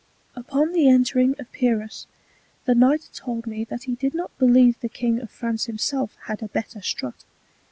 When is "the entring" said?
0.73-1.39